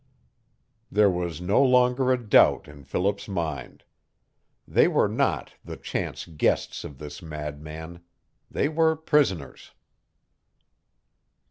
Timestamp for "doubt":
2.17-2.67